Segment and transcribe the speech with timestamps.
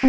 [0.00, 0.06] 慢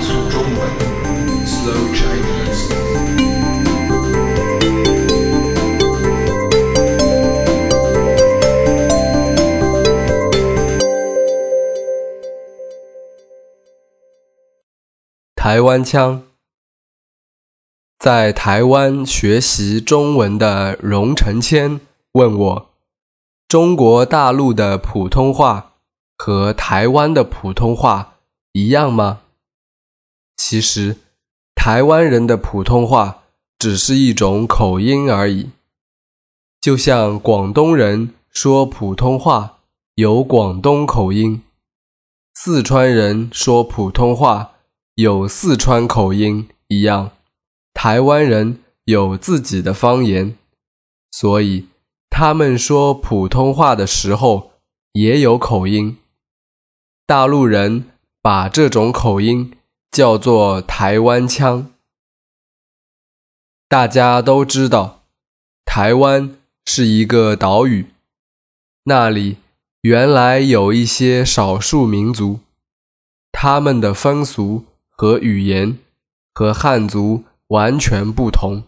[0.00, 0.58] 速中文
[1.46, 2.74] ，Slow Chinese。
[15.36, 16.29] 台湾腔，
[18.00, 22.70] 在台湾学习中文的荣成谦问我：
[23.46, 25.72] 中国大陆的普通话
[26.16, 28.14] 和台湾的普通话
[28.52, 29.20] 一样吗？
[30.34, 30.96] 其实，
[31.54, 33.24] 台湾人的普通话
[33.58, 35.50] 只是一种口音而已，
[36.58, 39.58] 就像广东人说普通话
[39.96, 41.42] 有广东口音，
[42.32, 44.52] 四川人说普通话。
[44.96, 47.12] 有四川口音一样，
[47.82, 50.36] 台湾人有自己的方言，
[51.10, 51.66] 所以
[52.10, 54.50] 他们说普通话的时候
[54.92, 55.96] 也有口音。
[57.06, 57.86] 大陆人
[58.20, 59.56] 把这种口音
[59.90, 61.72] 叫做台湾腔。
[63.66, 65.04] 大家都知道，
[65.64, 66.36] 台湾
[66.66, 67.86] 是一个岛屿，
[68.84, 69.38] 那里
[69.80, 72.40] 原来有一些少数民族，
[73.32, 74.66] 他们的风俗。
[74.90, 75.78] 和语言
[76.34, 78.64] 和汉族完全不同。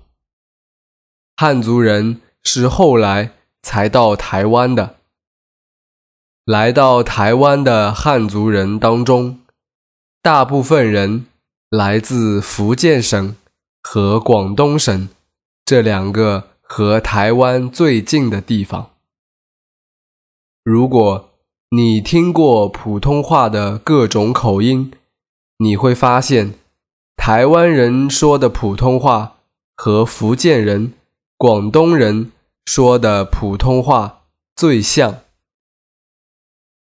[1.36, 4.96] 汉族人是后来才到台湾的。
[6.44, 9.40] 来到台湾的汉族人当中，
[10.20, 11.26] 大部分人
[11.70, 13.36] 来自福建省
[13.82, 15.08] 和广东省
[15.64, 18.90] 这两个和台湾最近的地方。
[20.64, 21.30] 如果
[21.70, 24.92] 你听过普通话的各种口音，
[25.58, 26.54] 你会发现，
[27.16, 29.38] 台湾人说的普通话
[29.76, 30.94] 和福建人、
[31.36, 32.32] 广东人
[32.66, 34.24] 说的普通话
[34.56, 35.20] 最像。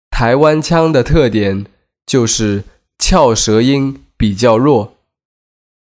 [0.09, 1.66] 台湾腔的特点
[2.05, 2.63] 就是
[2.97, 4.95] 翘舌音比较弱，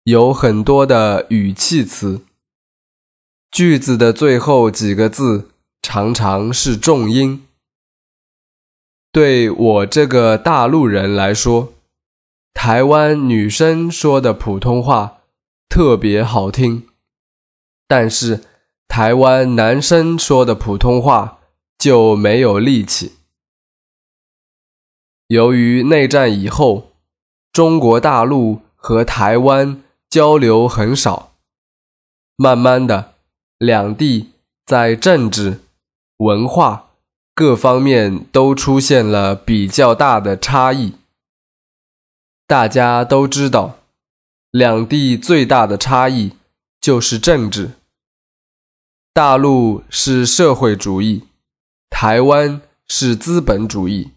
[0.04, 2.22] 有很多的语气词，
[3.52, 5.50] 句子的最后几个字
[5.82, 7.46] 常常是重音。
[9.12, 11.74] 对我这个大陆人来说，
[12.54, 15.22] 台湾女生说的普通话
[15.68, 16.88] 特别好听，
[17.88, 18.44] 但是
[18.88, 21.40] 台湾男生说的普通话
[21.78, 23.14] 就没有力气。
[25.28, 26.92] 由于内战以后，
[27.52, 31.32] 中国大陆和台湾交流很少，
[32.36, 33.14] 慢慢的，
[33.58, 34.32] 两地
[34.66, 35.62] 在政治、
[36.18, 36.90] 文化
[37.34, 40.96] 各方面都出现了比较大的差异。
[42.52, 43.80] 大家都知道，
[44.52, 46.34] 两地最大的差异
[46.82, 47.72] 就是政治。
[49.14, 51.24] 大陆是社会主义，
[51.90, 54.12] 台湾是资本主义。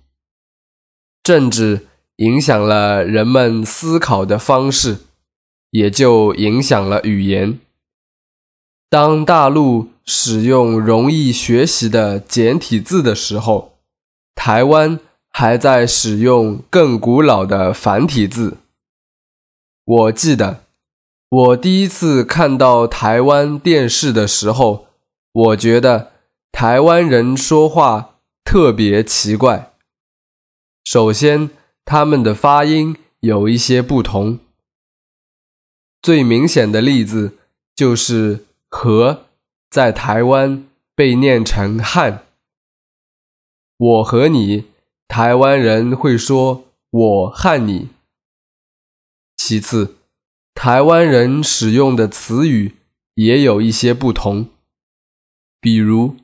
[1.23, 1.87] 政治
[2.17, 5.03] 影响了人们思考的方式，
[5.71, 7.61] 也就影响了语言。
[8.91, 13.79] 当大陆使用容易学习的简体字的时候，
[14.35, 14.99] 台湾。
[15.37, 18.59] 还在使用更古老的繁体字。
[19.85, 20.63] 我记得，
[21.29, 24.87] 我第一次看到台湾电视的时候，
[25.33, 26.13] 我觉得
[26.53, 29.73] 台湾人说话特别奇怪。
[30.85, 31.51] 首先，
[31.85, 34.39] 他们的发音有一些不同。
[36.01, 37.39] 最明显的例子
[37.75, 39.25] 就是“和”
[39.69, 40.65] 在台湾
[40.95, 42.25] 被念成“汉”。
[43.77, 44.73] 我和你。
[45.09, 47.89] 台湾人会说“我和你”。
[49.37, 49.97] 其次，
[50.55, 52.75] 台湾人使用的词语
[53.15, 54.49] 也有一些不同，
[55.61, 56.17] 比如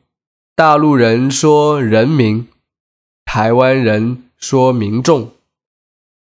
[0.54, 2.48] 大陆人说“人民”，
[3.24, 5.26] 台湾人说“民众”；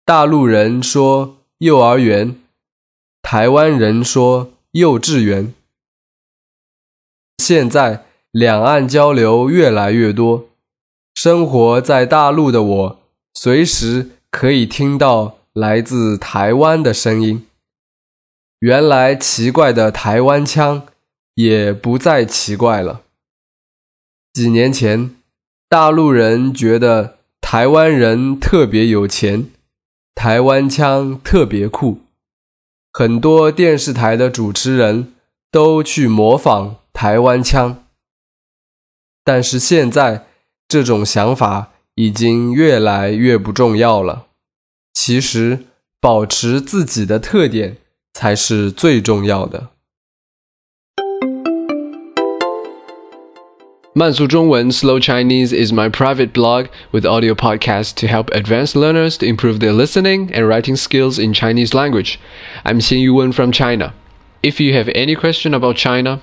[0.06, 2.40] 大陆人说“幼儿园”，
[3.22, 5.53] 台湾人说“幼稚园”。
[7.38, 10.46] 现在两岸交流越来越多。
[11.18, 13.00] 生活在大陆的我，
[13.34, 17.48] 随时可以听到来自台湾的声音。
[18.60, 20.86] 原来奇怪的台湾腔
[21.34, 23.02] 也不再奇怪了。
[24.31, 25.16] 几年前，
[25.68, 29.50] 大陆人觉得台湾人特别有钱，
[30.14, 32.02] 台湾腔特别酷，
[32.94, 35.16] 很多电视台的主持人
[35.50, 37.84] 都去模仿台湾腔。
[39.24, 40.26] 但是现在。
[40.69, 44.26] 这种想法已经越来越不重要了。
[44.94, 45.67] 其实，
[46.00, 47.76] 保持自己的特点
[48.12, 49.69] 才是最重要的。
[53.94, 59.26] 慢速中文 Slow Chinese is my private blog with audio podcasts to help advanced learners to
[59.26, 62.14] improve their listening and writing skills in Chinese language.
[62.64, 63.93] I'm Xin Yuwen from China.
[64.43, 66.23] If you have any question about China,